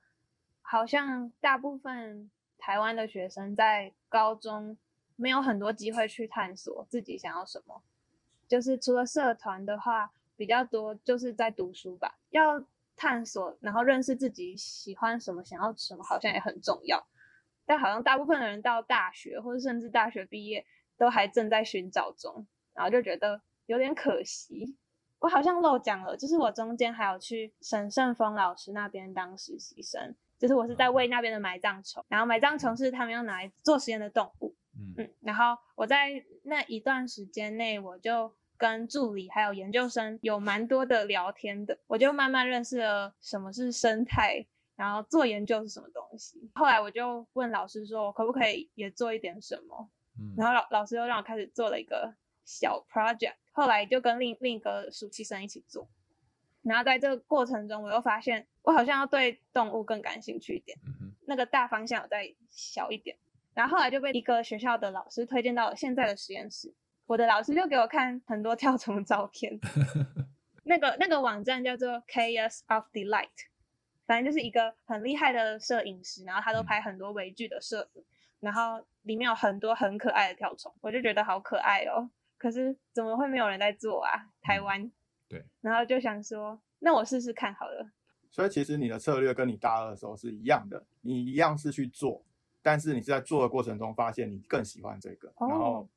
[0.61, 4.77] 好像大部分台湾的学生在高中
[5.17, 7.83] 没有很多机会去探索自己想要什么，
[8.47, 12.19] 就是除了社团的话，比较多就是在读书吧。
[12.31, 12.63] 要
[12.97, 17.07] 探索，然后认识自己喜欢什么、想要什么，好像也很重要。
[17.65, 20.67] 但好像大部分的人到大学，或者甚至大学毕业，
[20.99, 24.77] 都还正在寻找中，然后就觉得有点可惜。
[25.21, 44.47] 我好像漏讲了，就是我中间还有去沈胜峰老师那边当实习生，就是我是在喂那边的埋葬虫，然后埋葬虫是他们要拿来做实验的动物，嗯嗯，然后我在那一段时间内，我就跟助理还有研究生有蛮多的聊天的，我就慢慢认识了什么是生态，
[44.77, 46.49] 然后做研究是什么东西。
[46.55, 49.91] 后来我就问老师说，我可不可以也做一点什么？
[50.17, 55.89] 嗯然后老老师又让我开始做了一个小 project，后来就跟另另一个暑期生一起做。
[56.63, 63.17] 然后在这个过程中，我又发现我好像要对动物更感兴趣一点，嗯那个大方向有再小一点。
[63.55, 66.73] 然后后来就被一个学校的老师推荐到了现在的实验室，
[67.13, 69.61] 我的老师就给我看很多跳虫照片，
[70.65, 73.29] 那个那个网站叫做 Chaos of Delight，
[74.07, 78.05] 反正就是一个很厉害的摄影师，然后他都嗯拍很多微距的摄影，
[78.41, 82.09] 然后里面有很多很可爱的跳虫，我就觉得好可爱哦。
[82.39, 84.31] 可是怎么会没有人在做啊？
[84.41, 84.91] 台湾。
[85.29, 85.45] 对。
[85.61, 87.91] 然后就想说，那我试试看好了。
[88.31, 92.25] 所以其实你的策略跟你大二的时候是一样的，你一样是去做，
[92.63, 95.89] 但是你是在做的过程中发现你更喜欢这个，然后哦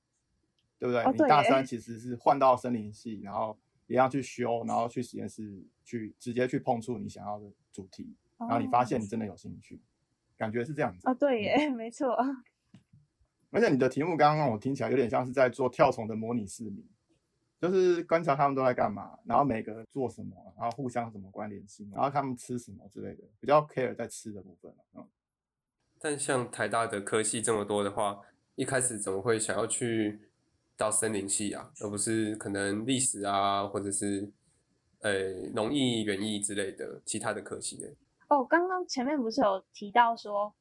[0.86, 1.02] 对不对？
[1.04, 9.82] 哦对你大三其实是换到森林系，然后也要去修，然后去实验室去直接去碰触你想要的主题，然后你发现你真的有兴趣，
[10.38, 11.10] 感觉是这样子。
[11.10, 12.16] 哦，对耶， 没错。
[13.52, 16.86] 而且你的题目刚刚让我听起来有点像是在做跳虫的模拟市民，
[17.62, 25.08] 就是观察他们都在干嘛，然后每个人做什么，然后互相什么关联性，然后他们吃什么之类的，比较 care 在吃的部分嗯。
[25.98, 28.20] 但像台大的科系这么多的话，
[28.56, 30.20] 一开始怎么会想要去
[30.78, 34.32] 到森林系啊，而不是可能历史啊，或者是
[35.00, 35.12] 呃
[35.54, 37.88] 农艺、园艺之类的其他的科系呢？
[38.30, 40.54] 哦，刚刚前面不是有提到说。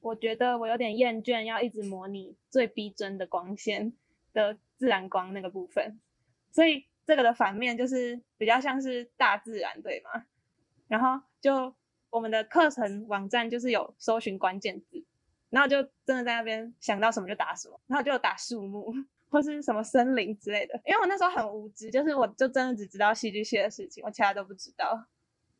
[0.00, 3.92] 我觉得我有点厌倦要一直模拟最逼真的光线
[4.32, 5.98] 的自然光那个部分，
[6.52, 10.24] 所以这个的反面就是比较像是大自然，对吗？
[10.86, 11.74] 然后就
[12.10, 15.04] 我们的课程网站就是有搜寻关键字，
[15.50, 18.94] 然后就真的在那边想到什么就打什么，然后就打树木
[19.30, 25.06] 或是什么森林之类的，因为我那时候很无知，就是我就真的只知道戏剧系的事情，我其他都不知道。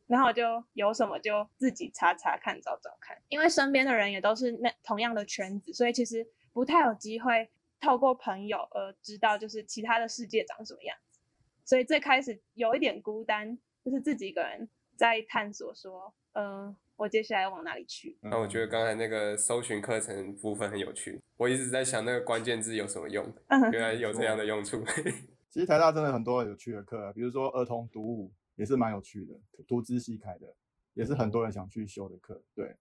[0.06, 11.20] 然后我就有什么就自己查查看、找找看，因为身边的人也都是那同样的圈子，所以其实不太有机会透过朋友而知道就是其他的世界长什么样子。
[11.62, 18.18] 所以最开始有一点孤单，就是自己一个人在探索，说，嗯，我接下来往哪里去？
[18.20, 23.24] 那我觉得刚才那个搜寻课程部分很有趣，我一直在想那个关键字有什么用，
[23.72, 24.84] 原来有这样的用处。
[25.48, 28.30] 其实台大真的很多有趣的课，比如说儿童读物。
[28.58, 29.32] 也是蛮有趣的，
[29.68, 30.52] 图资系开的，
[30.94, 32.42] 也是很多人想去修的课。
[32.56, 32.74] 对，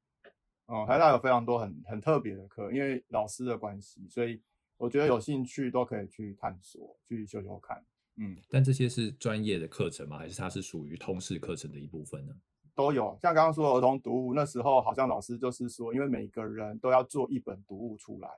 [0.66, 4.42] 哦，台大有非常多很很特别的课，因为老师的关系，所以
[4.78, 7.86] 我觉得有兴趣都可以去探索，去修修看。
[8.16, 10.18] 嗯，但这些是专业的课程吗？
[10.18, 12.34] 还是它是属于通识课程的一部分呢？
[12.78, 18.30] 都有，像刚刚说儿童读物，那时候好像老师就是说，因为每个人都要做一本读物出来，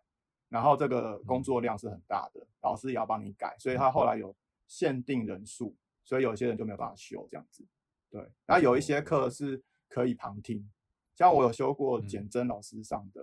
[0.47, 4.33] 然后这个工作量是很大的，老师也要帮你改，所以他后来有
[4.65, 5.75] 限定人数。
[6.05, 7.63] 所以有些人就没有办法修这样子，
[8.09, 8.19] 对。
[8.47, 10.67] 然后有一些课是可以旁听，
[11.13, 13.21] 像我有修过简真老师上的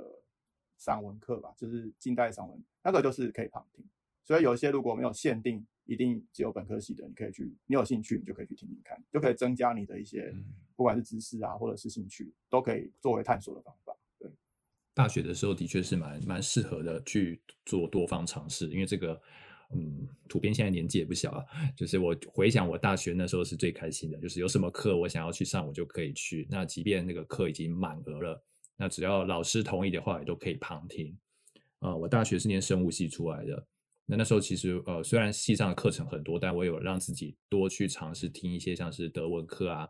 [0.77, 3.85] 散文课吧，就是近代散文，那个就是可以旁听。
[4.23, 10.35] 所以有一些如果没有限定，一定只有本科系的，你可以去，你有兴趣你就可以去听听看，就可以增加你的一些
[10.77, 13.97] 不管是知识啊或者是兴趣，都可以作为探索的方法。
[14.19, 14.31] 对。
[14.95, 19.21] 大学的时候的确是蛮蛮适合的去做多方尝试，因为这个。
[19.75, 21.45] 嗯，土编现在年纪也不小啊。
[21.77, 26.47] 就是我回想我大学那时候是最开心的，就是有什么课我想要去上，我就可以去。
[26.49, 28.41] 那即便那个课已经满额了，
[28.77, 31.19] 那只要老师同意的话，也都可以旁听。
[31.81, 33.67] 啊，我大学是念生物系出来的，
[34.07, 39.89] 那那时候其实呃，虽然系上的课程很多，但我有让自己多去尝试听一些像是德文课啊、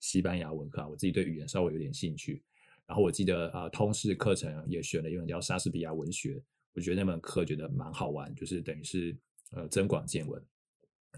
[0.00, 0.88] 西班牙文课啊。
[0.88, 2.42] 我自己对语言稍微有点兴趣。
[2.86, 6.42] 然后我记得啊，通识课程也选了一门叫莎士比亚文学。
[6.72, 9.14] 我觉得那门课觉得蛮好玩，就是等于是
[9.50, 10.42] 呃增广见闻。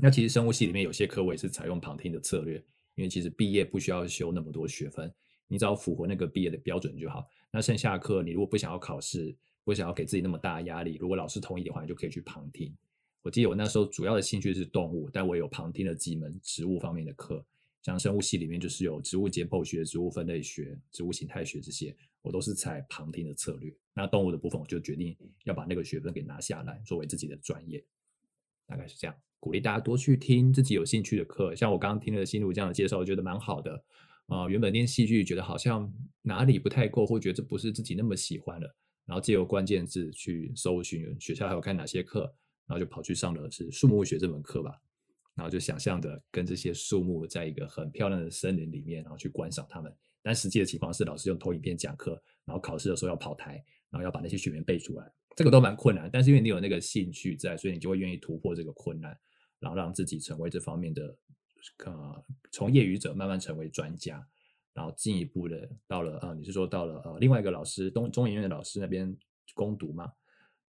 [0.00, 2.56] 那其实生物系里面有些课我也是采用旁听的策略，
[2.96, 5.12] 因为其实毕业不需要修那么多学分，
[5.46, 7.24] 你只要符合那个毕业的标准就好。
[7.52, 9.36] 那剩下的课你如果不想要考试，
[9.70, 12.76] 不想要给自己那么大的压力，如果老师同意的话，你就可以去旁听。
[13.22, 17.46] 我记得我那时候主要的兴趣是动物，但我有旁听了几门植物方面的课。
[17.83, 23.72] 像生物系里面就是有植物解剖学、植物分类学、植物形态学这些，我都是采旁听的策略。
[23.94, 27.85] 那动物的部分，我就决定要把那个学分给拿下来，作为自己的专业。
[28.66, 31.54] 大概是这样，鼓励大家多去听自己有兴趣的课。
[31.54, 33.85] 像我刚刚听了新路这样的介绍，我觉得蛮好的。
[34.26, 38.74] 啊，原本念戏剧觉得好像哪里不太够，或觉得这不是自己那么喜欢的，
[39.11, 42.33] 然后借由关键字去搜寻学校还有看哪些课，
[42.64, 44.81] 然后就跑去上的是树木学这门课吧。
[45.35, 49.92] 然后就想象的跟这些树木在一个很漂亮的森林里面，然后去观赏它们。
[50.23, 52.12] 但实际的情况是，老师用投影片讲课，
[52.44, 53.55] 然后考试的时候要跑台，
[53.90, 56.09] 然后要把那些学员背出来，这个都蛮困难。
[56.12, 59.18] 但是因为你有那个兴趣在，所以你就会愿意突破这个困难，
[59.59, 61.16] 然后让自己成为这方面的
[61.85, 64.25] 呃，从业余者慢慢成为专家，
[64.72, 69.16] 然后进一步的到了呃，你是说到了呃另外一个老师东中研院的老师那边
[69.54, 70.12] 攻读嘛？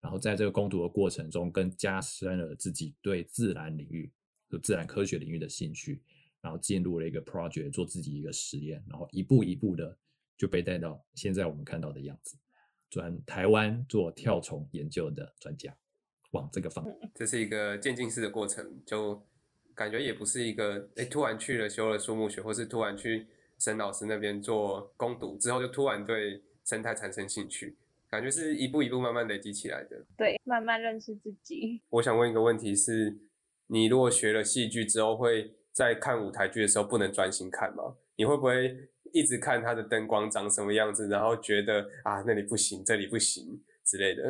[0.00, 4.12] 然后在这个攻读的过程中，更加深了自己对自然领域。
[4.52, 6.02] 就自然科学领域的兴趣，
[6.40, 9.96] 然后进入了一个 project 做自己一个实验，然后一步一步的
[10.36, 12.36] 就被带到现在我们看到的样子，
[12.90, 15.72] 转台湾做跳虫研究的专家，
[16.32, 16.94] 往这个方向。
[17.14, 19.24] 这是一个渐进式的过程，就
[19.72, 23.28] 感觉也不是一个哎突然去了修了树木学，或是突然去
[23.60, 27.76] 沈老师那边做攻读之后就突然对生态产生兴趣，
[28.10, 30.04] 感觉是一步一步慢慢累积起来的。
[30.16, 31.80] 对，慢慢认识自己。
[31.90, 33.16] 我想问一个问题是。
[33.72, 37.94] 你如果学了戏剧之后，会在看舞台剧的时候不能专心看吗？
[38.16, 38.76] 你会不会
[39.12, 44.22] 一直看它的灯光长什么样子，然后觉得啊那里不行，这里不行之类的？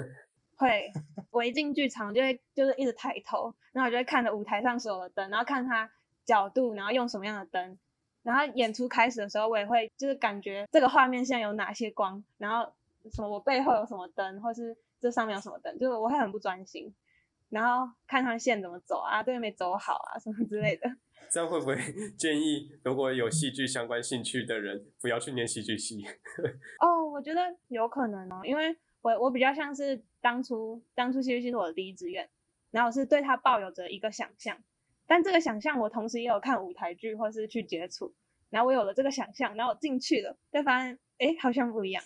[0.57, 0.93] 会
[1.31, 5.91] 我一进剧场就会就是一直抬头，然后我就会看着舞台上所有的灯，然后看它
[6.27, 7.79] 角度，然后用什么样的灯，
[8.23, 12.73] 然后演出开始的时候，我也会就是感觉这个画面现在有哪些光，然后
[13.11, 16.95] 什么我背后有什么灯，或是这上面有什么灯，就是我会很不专心，
[17.49, 20.91] 然后看他线怎么走啊，对没走好啊什么之类的。
[21.31, 21.77] 这样会不会
[22.19, 26.05] 建议如果有戏剧相关兴趣的人不要去念戏剧系？
[26.81, 32.29] 哦，我觉得有可能哦，因为我我比较像是当初当初戏剧系是我的第一志愿，
[32.73, 34.59] 然后我是对他抱有着一个想象，
[35.11, 38.15] 但这个想象我同时也有看舞台剧或是去接触，
[38.49, 42.01] 然后我有了这个想象，然后我进去了，就发现哎好像不一样，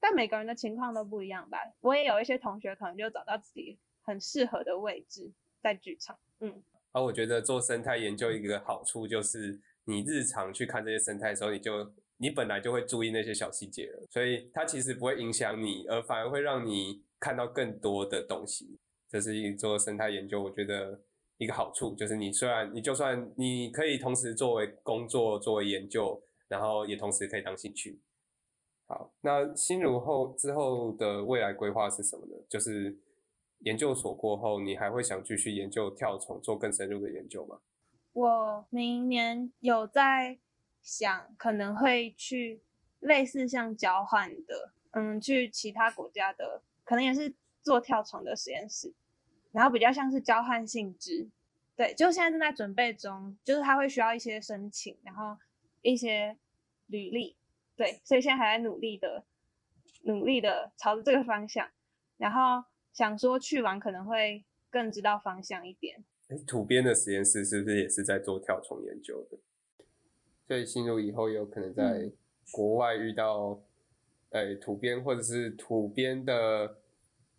[0.00, 1.58] 但每个人的情况都不一样吧。
[1.80, 5.30] 我也有一些同学可能就找到自己很适合的位置
[5.62, 6.60] 在剧场，嗯。
[6.90, 18.76] 而我觉得做生态研究一个好处就是，你日常去看这些生态的时候，你就你本来就会注意那些小细节了，所以它其实不会影响你，而反而会让你看到更多的东西。
[19.08, 21.00] 这是一做生态研究，我觉得
[21.38, 28.00] 一个好处就是，你虽然你就算你可以同时作为工作作为研究，然后也同时可以当兴趣。
[28.86, 32.34] 好，那新如后之后的未来规划是什么呢？
[32.48, 32.98] 就是。
[33.60, 37.60] 研究所过后，你还会想继续研究跳虫，做更深入的研究吗？
[38.12, 40.38] 我明年有在
[40.82, 42.60] 想，可能会去
[42.98, 48.92] 类似像交换的，嗯，去其他国家的，可能也是做跳虫的实验室，
[49.54, 51.30] 然后比较像是交换性质。
[51.74, 55.38] 对，就现在正在准备中，就是他会需要一些申请，然后
[55.80, 56.36] 一些
[56.88, 57.34] 履历，
[57.74, 59.24] 对，所以现在还在努力的，
[60.02, 61.70] 努力的朝着这个方向，
[62.18, 62.68] 然后。
[62.94, 66.04] 想说去完可能会更知道方向一点。
[66.28, 69.36] 哎，土边的实验室是不是也是在做跳虫研究的？
[70.46, 72.12] 所以新如以后有可能在
[72.52, 73.60] 国外遇到，
[74.30, 76.78] 哎，土边或者是土边的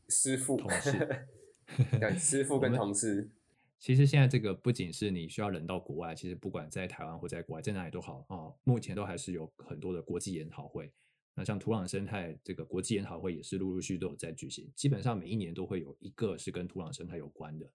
[0.10, 0.60] 师傅，
[2.00, 3.30] 对，师傅跟同事。
[3.78, 10.92] 其实现在这个不仅是你需要人到国外，其实不管在台湾或在国外，在哪里都好啊，目前都还是有很多的国际研讨会。
[11.36, 17.70] 那像土壤生态这个国际研讨会也是陆陆续续都有在举行，基本上每一年都会有一个是跟土壤生态有关的。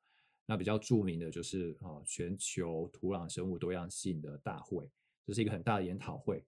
[0.46, 4.90] 那比较著名的就是啊全球土壤生物多样性的大会，
[5.26, 6.42] 这是一个很大的研讨会。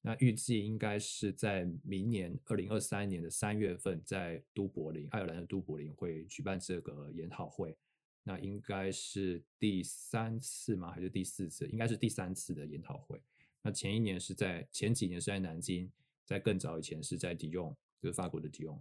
[0.00, 7.76] 那预计应该是在明年二零二三年的三月份，在都柏林，爱尔兰的都柏林会举办这个研讨会。
[8.22, 10.90] 那应该是第三次吗？
[10.90, 11.66] 还是第四次？
[11.68, 13.20] 应该是第三次的研讨会。
[13.62, 15.90] 那前一年是在前几年是在南京。
[16.28, 18.78] 在更早以前是在迪用，就是法国的迪用。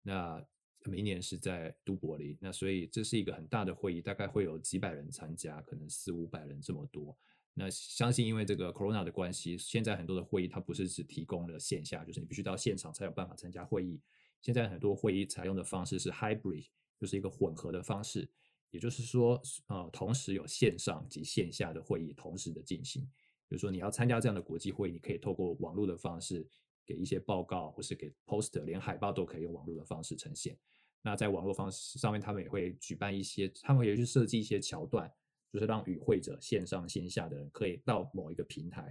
[0.00, 0.40] 那
[0.84, 2.38] 明年是在都柏林。
[2.40, 7.18] 那所以这是一个很大的会议，大概会有几百人参加，可能四五百人这么多。
[7.54, 14.00] 那相信因为这个 corona 的关系，现在很多的会议它不是只提供了线下，就是你必须到现场才有办法参加会议。
[14.42, 16.66] 现在很多会议采用的方式是 hybrid，
[17.00, 18.28] 就是一个混合的方式，
[18.70, 23.02] 也就是说，呃，同时有线上及线下的会议同时的进行。
[23.48, 26.46] 比如说你要参加这样的国际会议，你可以透过网络的方式。
[26.86, 30.54] 给一些报告，或是给 poster，连海报都可以用网络的方式呈现。
[31.00, 35.10] 那在网络方式上面，他们也会举办一些，他们也去设计一些桥段，
[35.54, 38.82] 就是让与会者线上线下的人可以到某一个平台，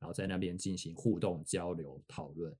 [0.00, 2.52] 然后在那边进行互动、交流、讨论。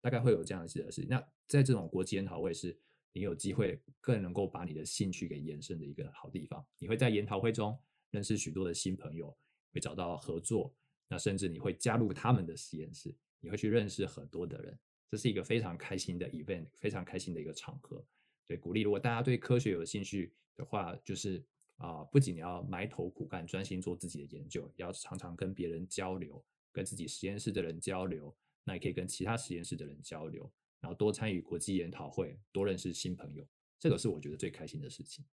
[0.00, 1.10] 大概会有这样子的事情。
[1.10, 2.74] 那在这种国际研讨会，是
[3.12, 6.64] 你有机会更能够把你的兴趣给延伸的一个好地方。
[6.78, 7.78] 你会在研讨会中
[8.12, 9.36] 认识许多的新朋友，
[9.74, 10.74] 会找到合作，
[11.06, 13.14] 那甚至你会加入他们的实验室。
[13.40, 14.78] 你会去认识很多的人，
[15.10, 18.02] 这是一个非常开心的 event，非常开心的一个场合。
[18.46, 21.44] 对，鼓励如果大家对科学有兴趣的话，就是
[21.76, 30.50] 啊，不仅要埋头苦干，专心做自己的研究，要常常跟别人交流，跟自己实验室的人交流，那也可以跟其他实验室的人交流，
[30.80, 33.46] 然后多参与国际研讨会，多认识新朋友，
[33.78, 35.24] 这个是我觉得最开心的事情。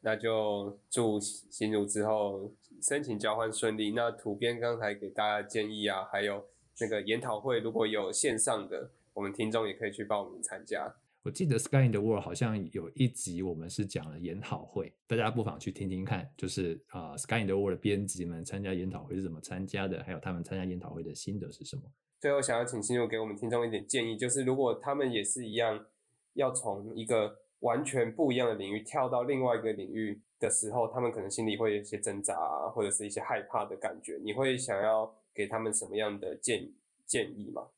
[0.00, 3.90] 那就祝新入之后申请交换顺利。
[3.90, 6.46] 那图编刚才给大家建议啊，还有
[6.80, 10.94] 那个研讨会，如果有线上的，我们听众也可以去报名参加。
[11.28, 16.26] 我记得 Sky in the World 好像有一集我们是讲了研讨会，大家不妨去听听看。
[16.38, 21.82] 就是啊，Sky in the World 的编辑们参加研讨会是怎么参加的，还有他们参加研讨会的心得是什么。
[22.18, 25.84] 最后想要请新入给我们听众一点建议，就是如果他们也是一样，
[26.32, 34.18] 要从一个完全不一样的领域跳到另外一个领域的时候，他们可能心里会有一些挣扎，啊或者是一些害怕的感觉。
[34.24, 36.72] 你会想要给他们什么样的建
[37.04, 37.68] 建议吗？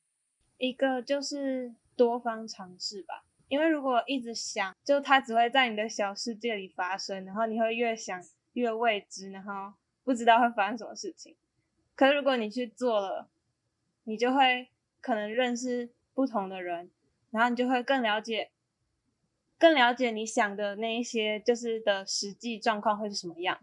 [0.59, 8.23] 一个就是多方尝试吧，因为如果一直想，就它只会在你的小世界里发生，然后你会越想
[8.53, 9.75] 越未知，然后
[10.05, 11.35] 不知道会发生什么事情。
[11.97, 13.29] 可是如果你去做了，
[14.05, 14.69] 你就会
[15.01, 16.93] 可能认识不同的人，
[17.33, 18.53] 然后你就会更了解。
[19.59, 23.61] 更了解你想的那一些就是的实际状况会是什么样，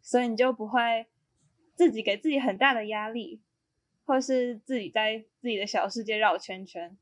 [0.00, 1.06] 所以你就不会
[1.74, 3.42] 自己给自己很大的压力，
[4.06, 6.96] 或是自己在自己的小世界绕圈圈。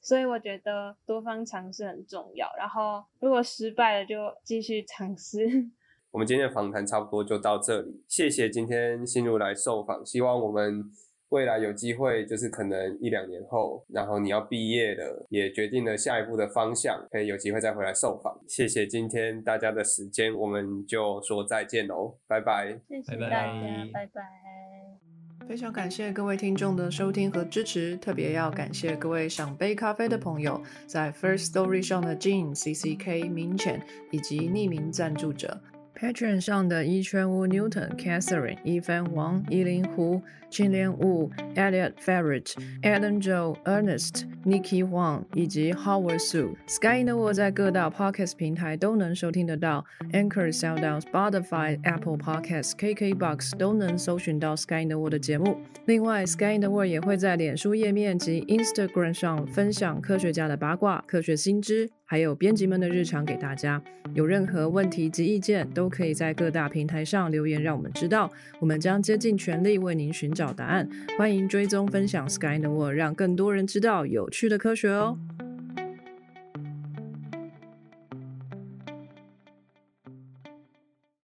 [0.00, 5.46] 所以我觉得多方尝试很重要，然后如果失败了就继续尝试。
[6.12, 10.82] 我们今天的访谈差不多就到这里，谢谢今天心如来受访，希望我们
[11.28, 18.40] 未来有机会，就是可能一两年后，然后你要毕业了，也决定了下一步的方向，可以有机会再回来受访。
[18.48, 23.52] 谢谢今天大家的时间，我们就说再见喽，拜拜，谢谢大家，
[23.92, 25.05] 拜拜拜。
[25.48, 33.80] 非常感谢各位听众的收听和支持，特别要感谢各位想杯咖啡的朋友，在 First Story 上的 Jean、CCK、明浅
[34.10, 35.60] 以及匿名赞助者。
[35.98, 40.20] Patreon 上的一圈屋 Newton、Catherine、一帆王、依林湖、
[40.50, 46.54] 青莲雾、Elliot Ferret、Adam Joe、Ernest、Nikki Huang 以及 Howard Su。
[46.66, 49.82] Sky in the World 在各大 Podcast 平台都能收听得到
[50.12, 55.56] ，Anchor、SoundOn、Spotify、Apple Podcasts、KKBox 都能搜寻到 Sky in the World 的节目。
[55.86, 63.82] 另外，Sky in the World 也会在脸书页面及 Instagram 上分享科学家的八卦、科学新知，还有编辑们的日常给大家。
[64.14, 68.30] 有任何问题及意见，都可以在各大平台上留言，让我们知道，
[68.60, 70.88] 我们将竭尽全力为您寻找答案。
[71.18, 75.18] 欢迎追踪分享 Sky in the World，让更多人知道有趣的科学哦。